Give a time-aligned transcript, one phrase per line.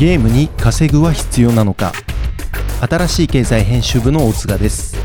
[0.00, 1.92] ゲームに稼ぐは必要なのか。
[2.80, 4.96] 新しい経済編集部の大塚です。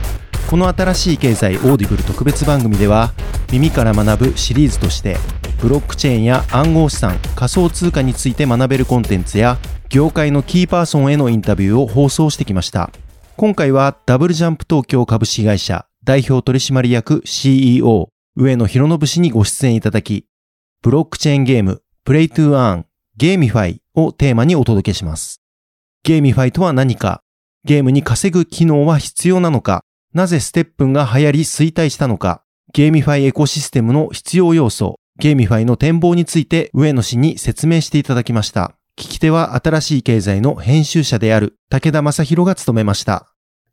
[0.49, 3.11] この新しい経済オーディブル特別番組では
[3.51, 5.17] 耳から学ぶシリーズとして
[5.61, 9.57] ブロックチェーンや暗号資産仮想通貨について学べるコンテンツや
[9.89, 12.89] 業界のキーパーソンへのインタビューを放送してきました。
[13.35, 20.25] 今回はダブルジャンプ東京株式会社代表取締役 CEO 上野広伸氏にご出演いただき
[20.81, 22.85] ブロックチェーンゲーム Play to Earn
[23.17, 25.41] GameFi をテーマにお届けします。
[26.03, 27.21] GameFi とは何か？
[27.63, 29.83] ゲームに稼ぐ機能は必要なのか？
[30.13, 32.43] なぜステップンが流行り衰退したのか？
[32.73, 34.95] GameFi エコシステムの必要要素？
[35.17, 38.75] GameFi の展望について上野氏に説明していただきました。
[38.97, 43.27] 聞き手は新しい経済の編集者である武田正宏が務めました。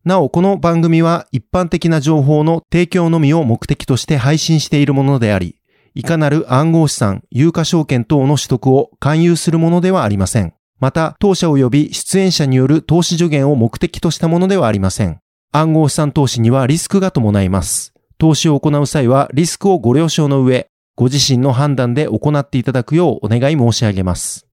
[0.05, 5.57] なお、この番組は一般的な情報の提供のみを目的として配信しているものであり、
[5.95, 10.55] いかなる暗号資産、有価証券等の取得を勧誘するものではありません。
[10.81, 15.21] また、当社及び出演者による投資助言を目的としたものではありません。
[15.53, 17.93] 暗号資産投資にはリスクが伴います。
[18.19, 24.47] 投資を行う際はリスクをご了承の上、ご自身の判断で行っていただくようお願い申し上げます。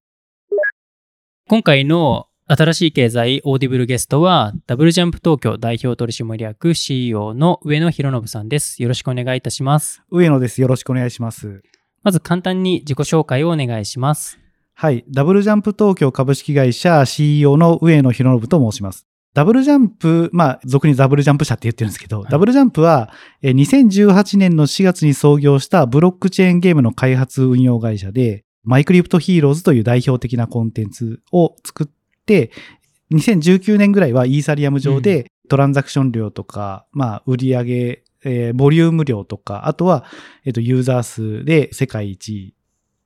[1.47, 8.81] 今回の新しい経済オーディブルゲストは、ダブルジャンプ東京代表取締役 CEO の上野博信さんです。
[8.81, 10.01] よろしくお願いいたします。
[10.09, 10.59] 上野です。
[10.59, 11.61] よろしくお願いします。
[12.01, 14.39] まず簡単に自己紹介をお願いします。
[14.73, 15.05] はい。
[15.11, 19.05] ダブルジャンプ東京株式会社 CEO の上野博信と申します。
[19.35, 31.98] ダブルジャンプ、まあ、俗にダブルジャンプ社って言ってるんですけど、はい、ダブルジャンプは、2018年の4月に創業したブロックチェーンゲームの開発運用会社で、マイクリプトヒーローズという代表的なコンテンツを作って、
[33.11, 40.05] 2019年ぐらいはイーサリアム上でトランザクション量とか、うん、まあ、売上えー、ボリューム量とか、あとは、
[40.45, 42.53] えっ、ー、と、ユーザー数で世界一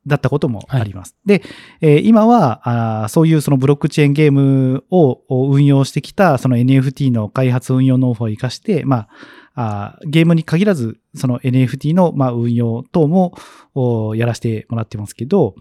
[0.06, 1.16] だったこともあります。
[1.28, 1.44] はい、で、
[1.82, 9.08] えー、今はあ、そういうそのブロックチェーンゲームを運用してきたその NFT の開発運用ノウハウを活かして、ま
[9.56, 13.36] あ、あゲームに限らず、その NFT のまあ運用等も
[14.16, 15.56] やらせてもらってますけど、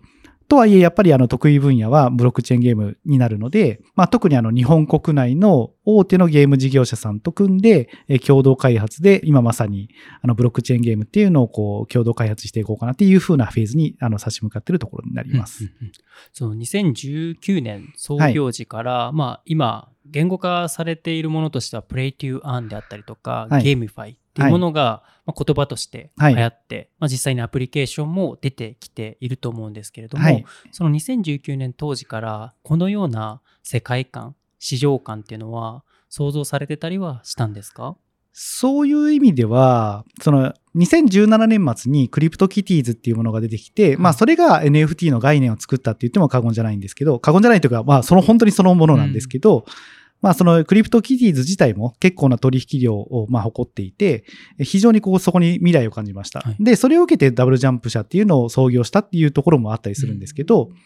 [0.52, 7.88] とはいえ、やっぱりあの得意分野はブロックチェーンゲームになるので、まあ、特にあの日本国内の大手のゲーム事業者さんと組んで、
[8.26, 9.88] 共同開発で今まさに
[10.20, 15.72] あのブロックチェーンゲームっていうのをこう共同開発していこうかなっていうふうなフェーズにあの差し向かっているところになります。
[16.34, 37.96] その2019年創業時から、はい、まあ今言語化されているものとしては、 Play to Earn であったりとか、はい、 GameFi っていうものが、まあ、言葉として流行って、はい、まあ、実際にアプリケーションも出てきていると思うんですけれども、はい、その2019年当時からこのような世界観市場観っていうのは想像されてたりはしたんですか？
[38.34, 49.64] そういう意味では、その2017年末にクリプトキティーズっていうものが出てきて、まあそれが NFT の概念を作ったって言っても過言じゃないんですけど、過言じゃないというか、まあその本当にそのものなんですけど、うん
[50.22, 54.24] まあそのクリプトキティーズ自体も結構な取引量をまあ誇っていて、
[54.58, 56.40] 非常にこうそこに未来を感じました。
[56.40, 60.76] はい、で、それを受けてダブルジャンプ社っていうのを創業したっていうところもあったりするんですけど、うん、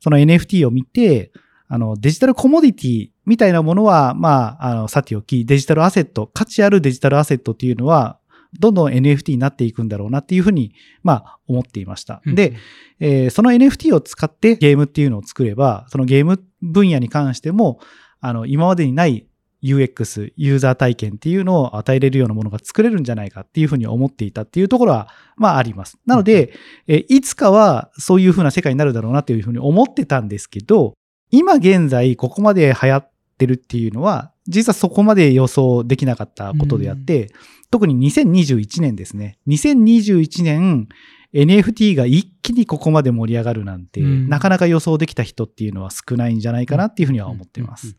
[0.00, 1.32] その NFT を見て、
[1.68, 8.18] あのデジタルコモディティみたいなものは、まあ、あの、さておき、デジタルアセット、価値あるデジタルアセットっていうのは、
[8.60, 12.22] どんどん NFT になっていくんだろうなっていうふうに、まあ、思っていました。
[12.24, 12.54] うん、で、
[13.00, 17.80] えー、その NFT を使ってゲームっていうのを作れば、そのゲーム分野に関しても、
[18.24, 19.26] あの、今までにない
[19.62, 25.98] UX、ユーザー体験っていうのを与えれるようなものが作れるんじゃないかっていうふうに思っていたっていうところは、まああります。
[26.06, 26.54] なので、
[26.86, 30.94] えいつかはそういうふうな世界になるだろうなっていうふうに思ってたんですけど、
[31.30, 37.30] 今現在ここまで流行ってるっていうのは、実はそこまで予想できなかったことであって、
[37.70, 39.36] 特に2021年ですね。
[39.48, 40.88] 2021年、
[41.34, 47.96] NFT が一気にここまで盛り上がるなんて、うん、なかなか予想できた人っていうのは少ないんじゃないかなっていうふうには思っています。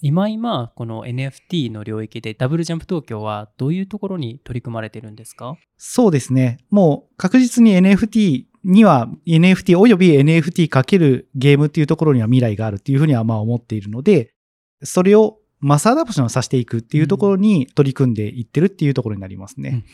[0.00, 5.56] 今今、この NFT の領域でダブルジャンプ東京はどういうところに取り組まれてるんですか？
[5.76, 6.58] そうですね。
[6.70, 14.32] もう確実に NFT には NFT および NFT かけるゲームっていうところには未来があるっていうふうにはまあ思っているので、
[14.84, 19.84] それを mass adoption させていくっていうところに取り組んでいってるっていうところになりますね。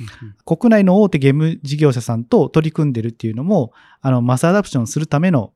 [0.45, 5.53] 国内の大手ゲーム事業者さんと取り組んでるっていうのも、あの、 mass adoption するための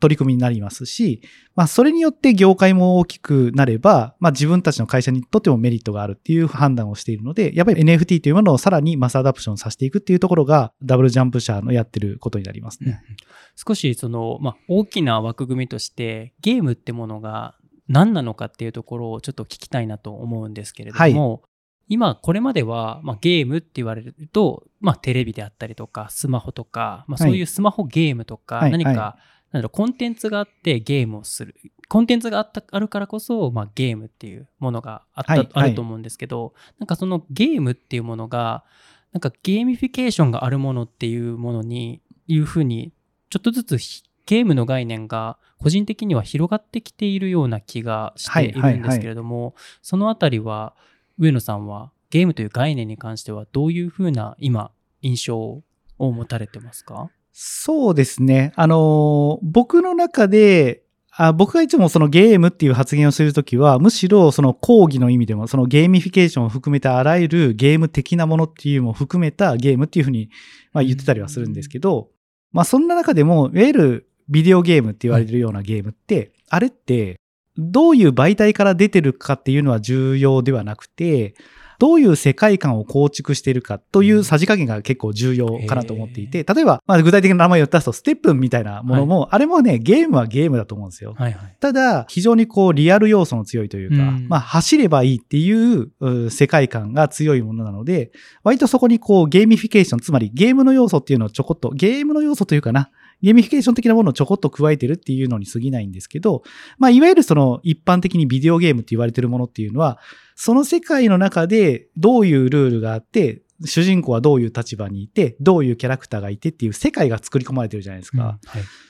[0.00, 1.22] 取り組みになりますし、
[1.54, 13.02] まあ、それによって業界も大きくなれば、まあ、自分たちの会社にとってもメリットがあるっていう判断をしているので、やっぱり NFT というものをさらに mass adoption させていくっていうところが、ダブルジャンプ社のやってることになりますね。
[13.08, 13.16] うん、
[13.56, 17.56] 少し、その、まあ、大きな枠組みとして、ゲームってものが
[17.88, 21.40] 何なのかっていうところをちょっと聞きたいなと思うんですけれども、はい、
[21.88, 29.16] 今これまでは、まあ、ゲームって言われると、まあ、テレビであったりとかスマホとか、まあ、そういうスマホゲームとか、何か
[29.52, 31.54] なんだろう、コンテンツがあってゲームをする。
[31.88, 38.64] コンテンツがあったあるからこそ、まあ、ゲームっていうものがあった、はい、あると思うんですけど、なんかそのゲームっていうものが、
[39.12, 42.92] なんかゲーミフィケーションがあるものっていうものに、いうふうに、
[43.30, 43.78] ちょっとずつ
[44.26, 50.74] ゲームの概念が個人的には広がってきているような気がしているんですけれども、はいはいはい、そのあたりは、
[51.18, 54.70] 上野さんはゲームという概念に関してはどういうふうな今、
[55.02, 55.62] 印象を
[55.98, 57.10] 持たれてますか？
[57.32, 58.52] そうですね。
[58.56, 70.30] あの、僕の中で、あ僕がいつもそのゲームっていう発言をするときは、むしろその講義の意味でも、そのゲーミフィケーションを含めたあらゆるゲーム的なものっていうのも含めたゲームっていうふうに
[70.72, 72.10] まあ言ってたりはするんですけど、
[72.52, 77.20] まあそんな中でも、いわゆるビデオゲームって言われるようなゲームって、あれって
[77.56, 81.34] どういう媒体から出てるかっていうのは重要ではなくて、
[81.78, 91.14] どういう世界観を構築しているかというさじ加減が結構重要かなと思っていて、例えば、まあ、具体的な名前を出すと、ステップンみたいなものも、はい、あれもね、ゲームはゲームだと思うんですよ。
[91.16, 98.10] はいはい、ただ、非常にこう、リアル要素の強いというか、うん、まあ、走ればいいっていう世界観が強いものなので、
[98.42, 102.90] 割とそこにこう、ゲーミフィケーション、つまりゲームの要素っていうのをちょこっと、ゲームの要素というかな、
[103.22, 106.42] ゲーミフィケーション的なものをちょこっと加えてるっていうのに過ぎないんですけど、
[106.78, 109.98] まあ、いわゆるその一般的にビデオゲームって言われてるものっていうのは、
[110.36, 118.18] その世界の中でどういうルールがあって、主人公はどういう立場にいて、どういうキャラクターがいてっていう世界が作り込まれてるじゃないですか。
[118.22, 118.38] うんはい、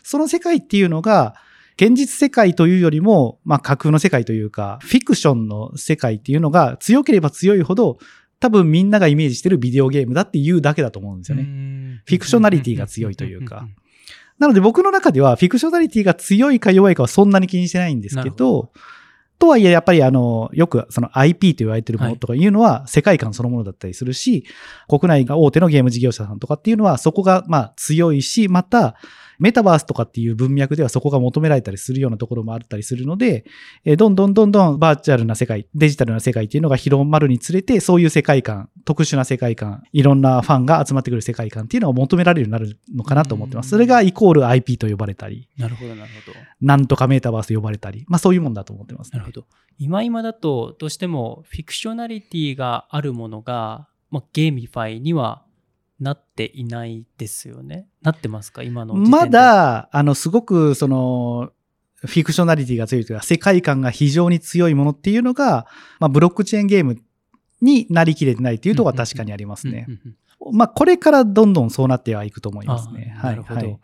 [0.03, 1.35] その世界っていうのが、
[1.81, 7.99] 現実世界というよりも、まあ架空の世界というか、フィクションの世界っていうのが強ければ強いほど、
[8.41, 11.45] 多分みんながイメージしてるビデオゲームだっていうだけだと思うんですよね。
[12.05, 13.67] フィクショナリティが強いというか。
[14.38, 18.73] なので僕の中ではフィクショナリティが強いか弱いかはそんなに気にしてないんですけど、ど。
[19.38, 22.44] とはいえ、やっぱりあの、よくその IP と言われてるものとかい。
[22.44, 24.44] うのは世界観そのものだったりするし、
[24.88, 28.96] はい、国内が大手のゲーム事業者さんとかっていうのはそこがまあ強いし、また、
[29.38, 33.44] メタバースとかっていう文脈ではそこが求められたりするようなところもあったりするので、
[33.85, 43.70] えどんどんどんどんバーチャルな世界、デジタルな世界っていうのが広まるにつれて、そういう世界観、特殊な世界観、いろんなファンが集まってくる世界観っていうのが求められるようになるのかなと思ってます。
[43.70, 46.38] それがイコール IP と呼ばれたり、なるほど、なるほど。
[46.61, 49.46] なんとかメタバースと呼ばれたり、まあそういうもんだと思ってます、ね、なるほど。
[49.79, 55.44] 今今だと、どうしても fictionality があるものが、まあ、 GameFi には
[56.00, 57.87] なっていないですよね？
[58.03, 58.62] なってますか？
[58.62, 61.53] 今のまだ、あの、すごく、その、
[61.97, 65.67] フィクショナリティが強いというか、世界観が非常に強いものっていうのが、
[65.99, 67.03] まあ、ブロックチェーンゲーム
[67.61, 69.89] になりきれてないっていうところは確かにありますね。
[70.53, 73.19] まあ、これからどんどんそうなってはいくと思いますね。
[73.21, 73.61] なるほど。
[73.61, 73.79] はい、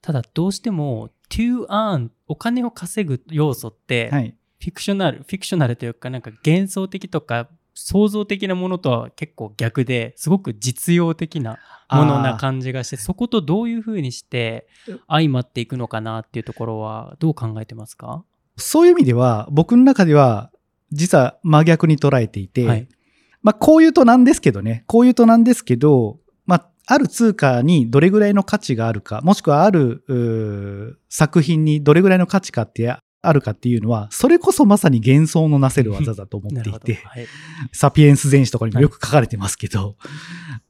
[0.00, 11.58] ただ、どうしても、to earn、お金を稼ぐ要素って、はい、フィクショナル、フィクショナルというか、なんか幻想的とか、創造的なものとは結構逆ですごく実用的な
[11.90, 14.66] ものな感じがしてそことどういうふうにして
[15.08, 18.24] 相まっていくのかなっていうところはどう考えてますか？
[18.56, 20.50] そういう意味では僕の中では
[20.92, 22.88] 実は真逆に捉えていて、はい、
[23.42, 24.84] まあこういうとなんですけどね。
[24.86, 32.82] こういうとなんですけどまあある通貨にどれぐらいの価値があるかもしくはある作品にどれぐらいの価値かって
[33.22, 37.26] あるかっていうのは、それこそまさに幻想のなせる技だと思っていて、はい、
[37.72, 39.96] サピエンス全史とかにもよく書かれてますけど、はい、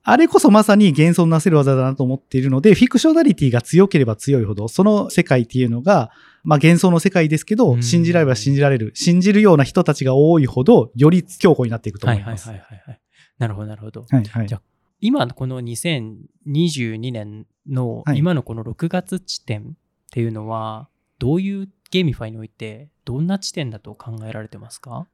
[0.03, 6.11] あれこそまさに幻想のなせる技だなと思っているので、 fictionality が強ければ強いほど、その世界っていうのが、
[6.43, 12.49] まあ幻想の世界ですけど、信じられば信じられる、信じるような人たちが多いほど、より強固になっていくと思います。
[12.49, 13.01] はいはいはいはい、
[13.39, 14.07] なるほど、なるほど。
[14.09, 14.61] はいはい、じゃ
[15.01, 19.65] 今この2022年の今のこの6月時点っ
[20.11, 20.89] ていうのは、
[21.19, 25.07] どういう GameFi においてどんな地点だと考えられてますか？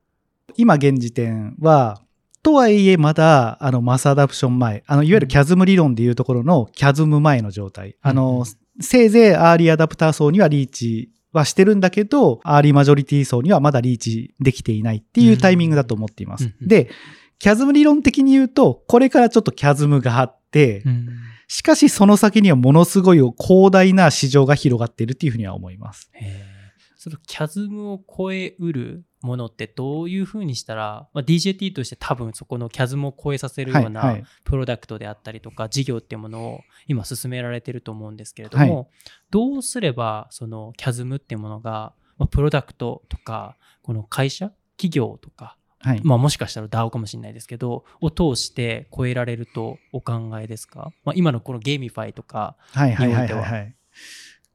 [0.56, 2.00] 今現時点は、
[2.42, 7.96] とはいえまだあの mass adoption 前、あのいわゆるキャズム理論でいうところのキャズム前の状態。
[8.02, 8.44] あの、
[8.80, 16.54] せいぜいアーリーアダプター層にはリーチはしてるんだけど、アーリーマジョリティ層にはまだリーチできていないっていうタイミングだと思っています。
[16.60, 16.88] で、
[17.38, 20.84] キャズム理論的に言うと、これからちょっとキャズムがあって、
[21.48, 26.10] しかしその先にはものすごい広大な市場が広がっているっていうふうには思います。
[26.12, 26.55] へ
[27.06, 38.86] そのキャズムを超えうるものってどういうふうにしたら、まあ、DJT として多分そこのキャズムを超えさせるようなプロダクトであったりとか事業っていうものを今進められてると思うんですけれども、はい、
[39.30, 53.06] どうすればそのキャズムっていうものが、まあ、プロダクトとかこの会社企業とかはい、まあ、もしかしたら DAO かもしれないですけど、を通して超えられるとお考えですか、まあ、今のこの GameFi とかにおいては。
[53.06, 53.42] はいはいはい。
[53.44, 53.74] はい、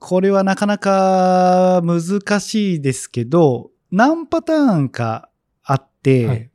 [0.02, 5.30] これはなかなか難しいですけど、何パターンか
[5.64, 6.50] あって、はい、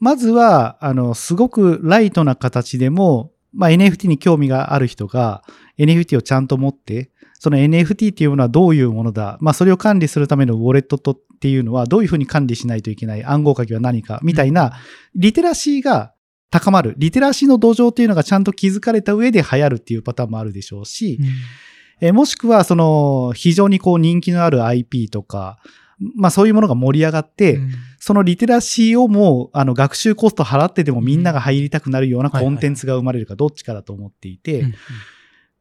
[0.00, 5.44] まずは、あの、すごくライトな形でも、まあ、NFT に興味がある人が
[5.78, 14.72] NFT をちゃんと持って、その NFT っていうものはどういうものだ、まあ、それを管理するためのウォレットとっていうのはどういうふうに管理しないといけない暗号鍵は何かみたいな、
[15.14, 16.14] リテラシーが
[16.50, 21.28] 高まる、リテラシーの土壌っていうのがちゃんと築かれた上で流行るっていうパターンもあるでしょうし、うん、
[22.00, 25.58] えもしくはその非常にこう人気のある IP とか、
[26.16, 34.64] まあそういうものが盛り上がって、うん、そのリテラシーをもうあの学習コスト払ってでもみんなが入りたくなるようなコンテンツが生まれるかどっちかだと思っていて、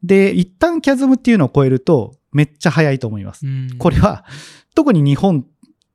[0.04, 3.46] で、一旦キャズムっていうのを超えるとめっちゃ早いと思います。
[3.80, 4.26] これは
[4.76, 5.46] 特に日本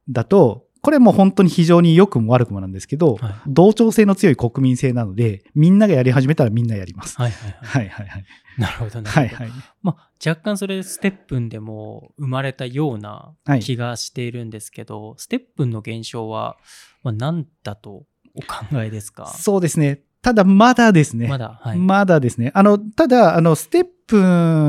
[0.08, 7.16] だと、これも本当に非常に良くも悪くもなんですけど、はい、同調性の強い国民性なので、みんながやり始めたらみんなやります。
[7.16, 7.86] はいはいはい。
[7.86, 8.24] はいはいはい。
[8.58, 9.08] なるほどね。
[9.08, 9.50] はいはい。
[9.80, 16.56] まあ、若干それステップンでも生まれたような気がしているんですけど、はい、ステップンの現象は、
[17.04, 19.28] まあ、何だとお考えですか？
[19.28, 20.00] そうですね。
[20.20, 21.26] ただ、まだですね。
[21.28, 21.78] まだ、はい。
[21.78, 22.52] まだですね。
[22.54, 24.20] あの、ただ、あの、ステップ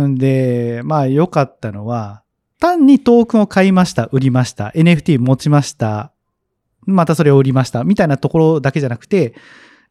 [0.08, 2.23] ンで、まあ、良かったのは、
[2.64, 6.14] 単にトークンを買いました、売りました、NFT 持ちました、
[6.86, 9.36] またそれを売りました、みたいなところだけじゃなくて、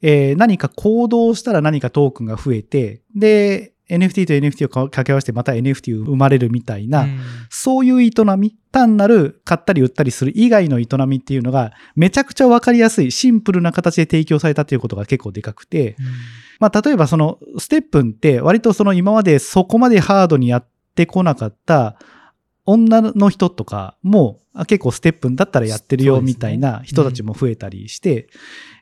[0.00, 16.06] えー、何か行動したら何かトークンが増えて、で、NFT と NFT を掛け合わせてまた NFT 生まれるみたいな、うん、そういう営み、単なる買ったり売ったりする以外の営みっていうのがめちゃくちゃわかりやすい、シンプルな形で提供されたということが結構でかくて、うん、
[16.58, 21.98] まあ例えばそのステップンって割とその今までそこまでハードにやってこなかった
[22.64, 28.28] 女の人とかも結構ステップンだったらやってるよみたいな人たちも増えたりして、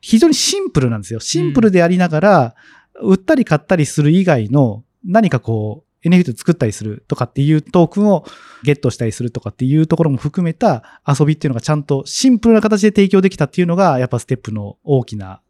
[0.01, 1.21] 非常にシンプルなんですよ。
[1.21, 2.55] シンプルでありながら、
[3.01, 8.25] 売ったり買ったりする以外の何かこう、NFT 作ったりするとかっていうトークンを
[8.63, 15.43] ゲットしたりするとかっていうところも含めた遊びっていうのがちゃんとシンプルな形で提供できたっていうのがやっぱステップの大きな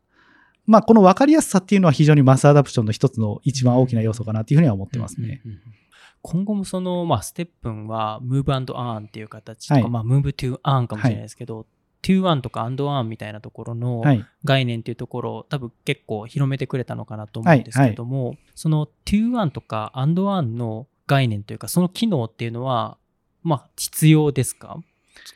[0.67, 5.41] まあこの分かりやすさっていうのは非常にマスアダプションの一つの一番大きな要素かなっていうふうには思ってますね。
[5.45, 5.80] うんうんうん
[6.23, 11.67] 今後もその、まあ、ステップンは Move and Earn っていう形とか、はい、まあ、Move to Earn かもしれないですけど、はい、
[12.07, 14.03] to Earn とか and Earn みたいなところの
[14.45, 22.99] 概念っていうところを、多分結構広めてくれたのかなと思うんですけども、はい、その to Earn とか and Earn の概念というか、その機能っていうのは、
[23.43, 24.79] まあ、必要ですか？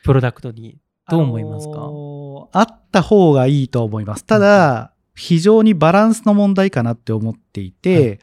[0.03, 0.77] プロダクトに。
[1.07, 4.25] どう思いますか、あのー、あった方がいいと思います。
[4.25, 8.19] ただ、うん、非常にバランスの問題かなって思っていて、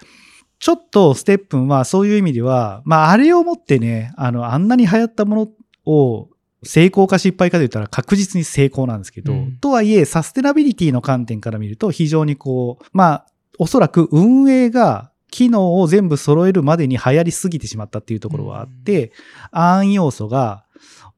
[0.63, 6.29] ちょっとステップンはそういう意味では、まああれをもってね、あの、あんなに流行ったものを
[6.63, 13.27] 成功か失敗かと言ったら確実に成功なんですけど、うん、とはいえサステナビリティの観点から見ると非常にこう、まあ
[13.59, 19.13] おそらく運営が機能を全部揃えるまでに流行りすぎてしまったっていうところはあって、うん、
[19.51, 20.65] 暗要素が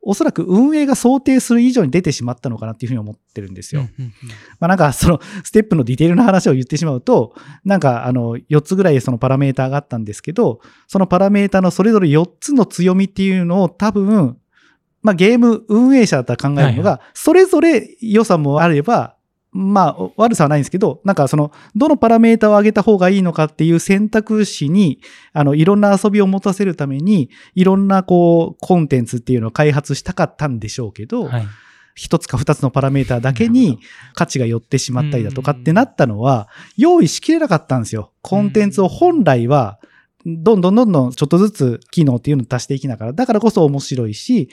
[0.06, 3.82] おそらく運営が想定する以上に出てしまったのかなっていうふうに思ってるんですよ。
[4.60, 7.34] まあなんかそのステップのディテールの話を言ってしまうと、
[7.64, 14.38] なんかあの4つぐらいそのパラメーターがあったんですけど、そのパラメーターのそれぞれ4つの強みっていうのを多分、
[15.02, 19.16] まあゲーム運営者だったら考えるのが、それぞれ良さもあれば、
[19.54, 25.00] まあ、悪さはないんですけど、なんかその、どのパラメータを上げた方がいいのかっていう選択肢に、
[25.32, 31.46] あの、いろんな遊びを持たせるために、いろんなこう、コンテンツっていうのを開発したかったんでしょうけど、はい。
[31.94, 33.78] 一つか二つのパラメータだけに
[34.14, 38.10] 価値が寄ってしまったりだとかってなったのは、用意しきれなかったんですよ。
[38.20, 39.78] コンテンツを本来は、
[40.26, 44.48] どんどんどんどんちょっとずつ機能っていうのを足していきながら、だからこそ面白いし、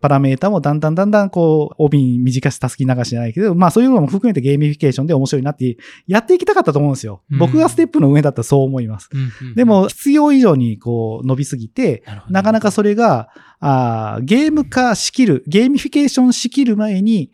[0.00, 7.22] パラメータもだんだんだんだんこう、帯に短し、たすきに長しじゃないけど、まあそういうのも含めてゲーミフィケーションで面白いなってやっていきたかったと思うんですよ。
[7.30, 9.08] うん、僕がステップンの上だったらそう思います。
[9.12, 13.28] うんうん、でも必要以上にこう伸びすぎて、なかなかそれが、
[13.58, 17.32] あゲーム化しきる、ゲーミフィケーションしきる前に、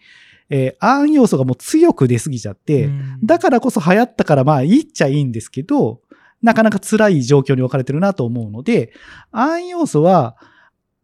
[0.54, 2.90] えー、アーン要素がもう強く出すぎちゃって、
[3.24, 6.01] だからこそ流行ったからまあいいっちゃいいんですけど、
[6.42, 8.92] なかなか辛い状況に置かれてるなと思うので、
[9.30, 10.36] 暗要素は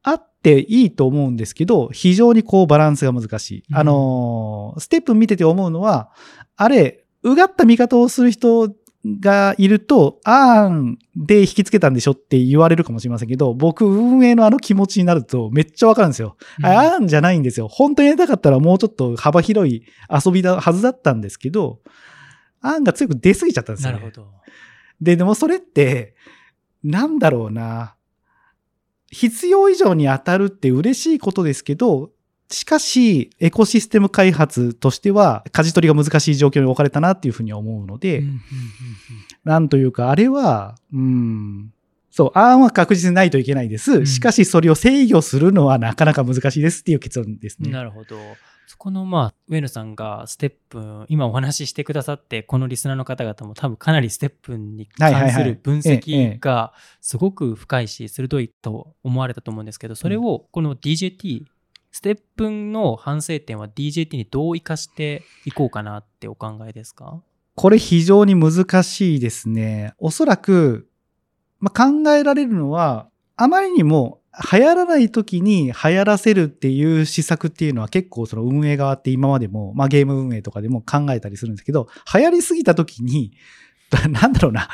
[0.02, 3.64] あっていいと思うんですけど、非常にこうバランスが難しい。
[3.70, 6.10] うん、あの、ステップ見てて思うのは、
[6.56, 8.72] あれ、うがった見方をする人
[9.20, 16.36] がいると、あーんで引きつけたんでしょって言われるかもしれませんけど、僕、運営のあの気持ちになるとめっちゃわかるんですよ。
[16.58, 17.68] うん、あーんじゃないんですよ。
[17.68, 19.84] 本当にやりたかったらもうちょっと幅広い
[20.24, 21.80] 遊びだはずだったんですけど、
[22.60, 23.98] あーんが強く出すぎちゃったんですよ、ね。
[23.98, 24.28] なるほど。
[25.00, 26.14] で、でもそれって、
[26.82, 27.94] なんだろうな。
[29.10, 32.10] 必要以上に当たるって嬉しいことですけど、
[32.50, 38.22] しかし、エコシステム開発としては、舵取りが難しい状況に置かれたなっていうふうに思うので、
[39.44, 41.72] なんというか、あれは、うん、
[42.10, 44.06] そう、案は確実にないといけないです。
[44.06, 47.70] しかし、それを制御するのはなかなか難しいですっていう結論ですね。
[47.70, 48.16] なるほど。
[48.68, 61.44] そこのまあ上野さんがステップ今お話ししてくださってこのリスナーの方々も多分かなりステップに関する分析がすごく深いし鋭いと思われたと思うんですけどそれをこの DJT
[61.92, 67.22] ステップの反省点は DJT にどう生かしていこうかなってお考えですか
[67.54, 69.94] これ非常に難しいですね。
[69.98, 70.88] おそらく、
[71.58, 74.17] まあ、考えられるのは、あまりにも
[74.52, 83.32] 流行らない時に流行らせるっていう施策っていうのは結構その運営側って今までも、まあゲーム運営とかでも考えたりするんですけど、流行りすぎた時に、
[84.10, 84.68] なんだろうな、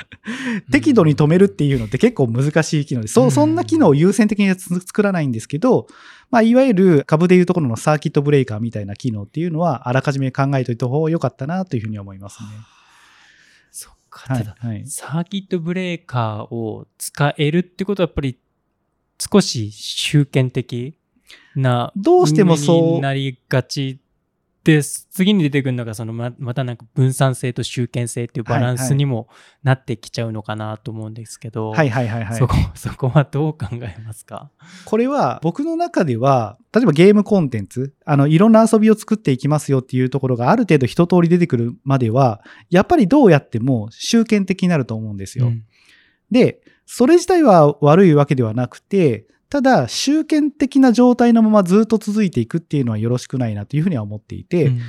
[0.72, 5.86] 適度に止めるっていうのって結構難しい機能で、そそんな機能を優先的に作らないんですけど、
[6.30, 12.48] まあ、いわゆる株でいうところのサーキットブレーカーみたいな機能っていうのは、あらかじめ考えておいた方が良かったなというふうに思いますね。
[13.70, 18.36] そっか、はい、サーキットブレーカーを使えるってことはやっぱり
[19.18, 20.96] 少し集権的
[21.54, 24.00] などうしてもそうなりがち
[24.64, 29.28] で、次に出てくるのが、そのま、またなんか分散性と集権性っていうバランスにも
[29.62, 32.38] なってきちゃうのかなと思うんですけど、はいはいはいはい。
[32.38, 34.50] そこ、 そこはどう考えますか？
[34.86, 45.48] これは僕の中では、例えばゲームコンテンツ、あの、いろんな遊びを作っていきますよっていうところがある程度一通り出てくるまでは、やっぱりどうやっても集権的になると思うんですよ。
[45.48, 45.64] うん、
[46.30, 54.80] で、それ自体は悪いわけではなくて、ただ、集権的な状態のままずっと続いていくっていうのはよろしくないなというふうには思っていて、うん、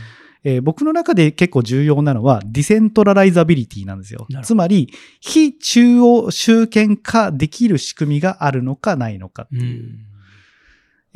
[0.44, 4.28] えー、僕の中で結構重要なのは decentralizability なんですよ。
[4.44, 9.84] つまり、非中央集権化できる仕組みがあるのかないのかっていう。
[9.84, 10.16] うん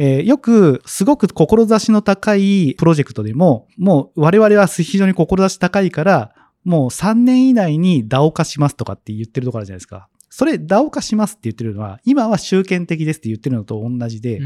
[0.01, 6.33] えー、よく、すごく志の高いプロジェクトでも、もう我々は非常に志高いから、
[6.63, 10.07] もう3年以内に DAO 化しますとかって言ってるところあるじゃないですか。
[10.29, 14.39] それ、ダオ化しますって言ってるのは、今は集権的ですって言ってるのと同じで、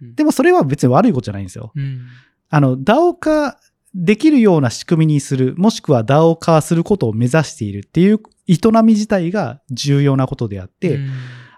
[0.00, 1.72] でもそれは別に悪いことじゃないんですよ。
[1.74, 2.06] うん、
[2.50, 3.58] あの、ダオ化
[3.94, 11.10] できるような仕組みにする、もしくはダオ化することを目指しているっていう営み自体が重要なことであって、うん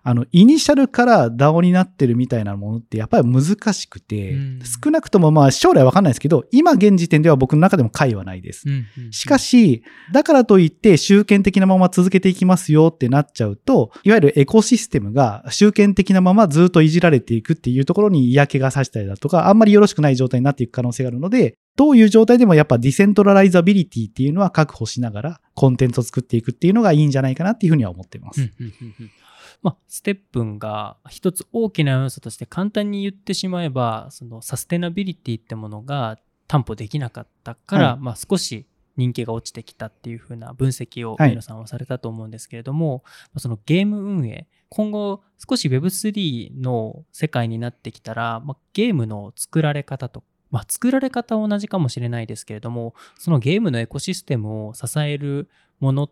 [0.07, 8.69] あの、イニシャルから DAO になってるみたいなものってやっぱり難しくて、うん、少なくともまあ将来わかんないですけど、今現時点では僕の中でも解はないです。
[8.69, 28.41] うんうんうん、しかし、だからといって集権的なまま続けていきますよってなっちゃうと、いわゆるエコシステムが集権的なままずっといじられていくっていうところに嫌気がさしたりだとか、あんまりよろしくない状態になっていく可能性があるので、どういう状態でもやっぱ decentralizability っていうのは確保しながらコンテンツを作っていくっていうのがいいんじゃないかなっていうふうには思っています。
[28.41, 29.11] うんうんうん
[29.63, 55.49] まあ、ステップンが一つ大きな要素として簡単に言ってしまえばそのサステナビリティってものが担保できなかったから、はい、まあ、少し人気が落ちてきたっていう風な分析を上野さんはされたと思うんですけれども、はい、そのゲーム運営今後少し Web3 の世界になってきたら、まあ、ゲームの作られ方とまあ、作られ方は同じかもしれないですけれどもそのゲームのエコシステムを支える
[55.81, 56.09] もの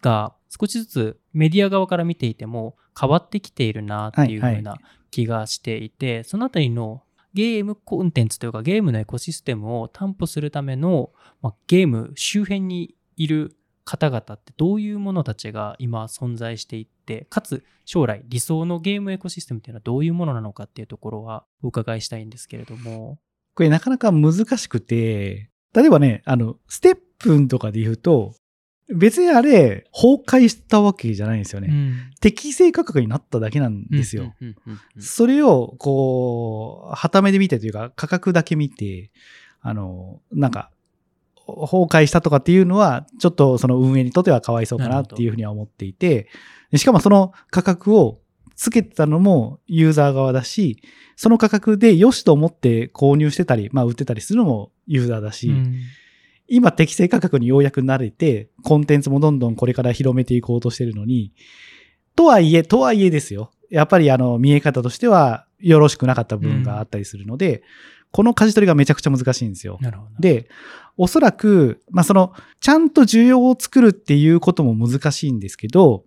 [0.00, 4.78] が少しずつメディア側から見ていても変わってきているなっていう風な
[5.10, 7.02] 気がしていて、はいはい、そのあたりの
[7.34, 23.18] ゲームコンテンツというかゲームのエコシステムを担保するための、まあ、ゲーム周辺にいる方々ってどういうものたちが今存在していってかつ将来理想のゲームエコシステムっていうのはどういうものなのかっていうところはお伺いしたいんですけれども。
[23.54, 28.34] これなかなか難しくて例えばねあのステップとかで言うと
[28.88, 31.68] 別にあれ、崩壊したわけじゃないんですよね。
[31.70, 34.34] うん、適正価格になっただけなんですよ。
[34.98, 39.10] それを、こう、旗目で見てというか、価格だけ見て、
[39.60, 40.70] あの、なんか、
[41.46, 46.28] 崩壊したとかっていうのは、ちょっとその運営にとってはかわいそうかなっていうふうには思っていて、
[46.76, 48.20] しかもその価格を
[48.54, 50.82] つけてたのもユーザー側だし、
[51.16, 55.76] その価格で良しと思って購入してたり、まあ売ってたりするのもユーザーだし、うん
[56.54, 61.32] 今適正価格にようやく慣れて、コンテンツもどんどんこれから広めていこうとしてるのに、
[62.14, 63.52] とはいえ、とはいえですよ。
[63.70, 67.62] やっぱりあの、見え方としてはよろしくなかった部分があったりするので、うん、
[68.12, 69.78] この舵取りがめちゃくちゃ難しいんですよ。
[69.80, 70.10] なるほど。
[70.20, 70.46] で、
[70.98, 76.04] おそらく、まあ、その、ちゃんと需要を作るっていうことも難しいんですけど、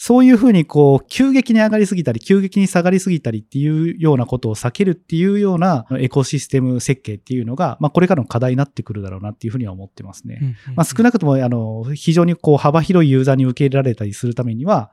[0.00, 10.56] そういうふうにこう、急激に上がりすぎたり、急激に下がりすぎたりっていうようなことを避けるっていうようなエコシステム設計っていうのが、まあこれからの課題になってくるだろうなっていうふうには思ってますね。
[10.76, 14.92] まあ少なくとも、あの、非常にこう幅広いユーザーに受け入れられたりするためには、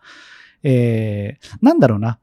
[0.63, 2.17] えー、なんだろうな。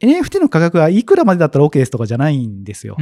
[0.00, 2.96] NFT の価格はいくらまでだったら OK ですとかじゃないんですよ。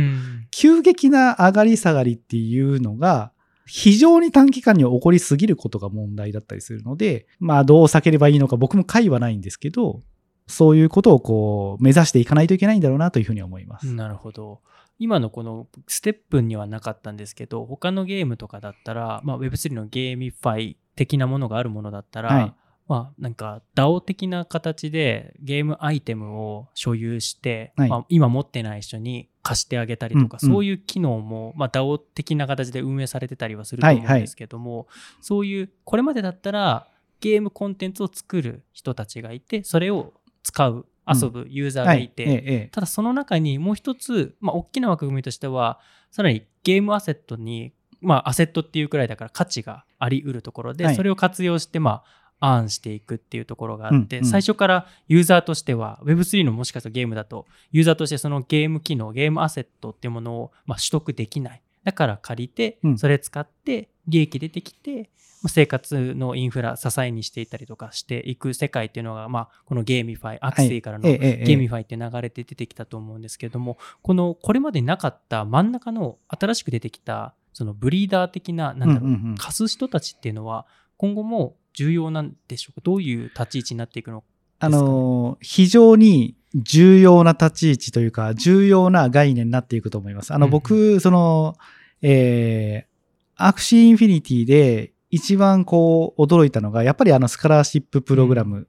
[0.51, 3.33] 急激な上がり下がりっていうのが、
[3.67, 10.03] 非常に短期間に起こりすぎることが問題だったりするので、まあどう避ければいいのか僕も解はないんですけど、
[10.47, 13.93] そういうことをこう目指していかないといけないんだろうなというふうに思います。
[13.93, 14.61] なるほど。
[14.99, 22.55] 今のこのステップンにはなかったんですけど、他のゲームとかだったら、まあ、Web3 の GameFi 的なものがあるものだったら、はい、
[22.89, 34.87] まあ、なんか DAO 的な形でゲームアイテムを所有して、はい、まあ、今持ってない人に貸してあげたりとか、うんうん、そういう機能も、まあ、DAO 的な形で運営されてたりはすると思うんですけども、はいはい、
[35.21, 36.87] そういうこれまでだったら
[37.21, 40.13] ゲームコンテンツを作る人たちがいてそれを
[40.45, 45.81] 使う遊ぶユーザーがいて、うんはい、ただその中にもう一つ、まあ、大きな枠組みとしては
[46.13, 61.63] さらにゲームアセットにまあ、アセットっていうくらいだから価値があり得るところで、それを活用して、まあ、 earn していくっていうところがあって、うんうん、最初からユーザーとしては Web3 のもしかしたらゲームだとユーザーとしてそのゲーム機能ゲームアセットっていうものをま取得できない。
[61.85, 65.09] だから借りてそれ使って利益出てきて、
[65.49, 82.81] 生活のインフラ支えにしていたりとかしていく世界っていうのが、まあ、この GameFi、Axie からの GameFi って流れて出てきたと思うんですけども、このこれまでなかった真ん中の新しく出てきたそのブリーダー的ななんだろう,、貸す人たちっていうのは今後も重要なんでしょうか？
[82.83, 90.35] どういう立ち位置になっていくのか、ね、あの、非常に重要な立ち位置というか、重要な概念になっていくと思います。
[90.35, 91.55] あの、僕、その、
[92.03, 92.97] えー、
[93.37, 98.67] アクシーインフィニティで一番こう驚いたのが、やっぱりあのスカラーシッププログラム、うん、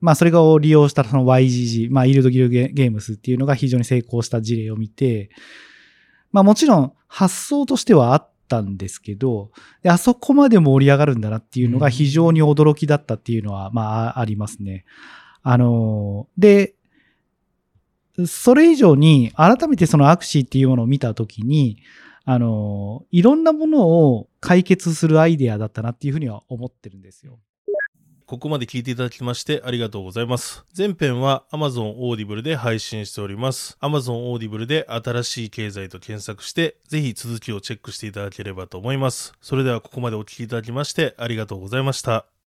[0.00, 5.30] まあそれを利用したその YGG、まあイールドギルドゲームスっていうのが非常に成功した事例を見て、
[6.30, 9.50] まあもちろん発想としてはあったんですけど、
[9.86, 14.84] あそこまで盛り上がるんだなっていうのが非常に驚きだったっていうのは、まあ、ありますね。
[15.42, 16.74] あの、で、
[18.26, 21.78] それ以上に改めてそのアクシーっていうものを見たときに、
[22.24, 27.38] あの、いろんなものを解決するアイデアだったなっていうふうには思ってるんですよ。
[28.26, 30.64] ここまで聞いていただきましてありがとうございます。
[30.76, 33.76] 前編は Amazon Audible で配信しております。
[33.80, 39.32] Amazon Audible で新しい経済と検索して、ぜひ続きをチェックしていただければと思います。
[39.40, 42.32] それではここまでお聴きいただきましてありがとうございました。